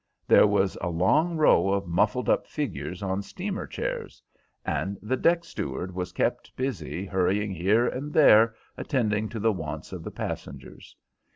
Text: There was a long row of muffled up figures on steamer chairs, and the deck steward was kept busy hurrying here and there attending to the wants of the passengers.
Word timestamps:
There 0.27 0.47
was 0.47 0.79
a 0.81 0.89
long 0.89 1.37
row 1.37 1.69
of 1.69 1.85
muffled 1.85 2.27
up 2.27 2.47
figures 2.47 3.03
on 3.03 3.21
steamer 3.21 3.67
chairs, 3.67 4.19
and 4.65 4.97
the 4.99 5.15
deck 5.15 5.45
steward 5.45 5.93
was 5.93 6.11
kept 6.11 6.55
busy 6.55 7.05
hurrying 7.05 7.51
here 7.53 7.85
and 7.87 8.11
there 8.11 8.55
attending 8.77 9.29
to 9.29 9.39
the 9.39 9.53
wants 9.53 9.93
of 9.93 10.03
the 10.03 10.09
passengers. 10.09 10.95